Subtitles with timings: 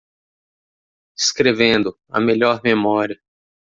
[1.15, 3.21] Escrevendo, a melhor memória.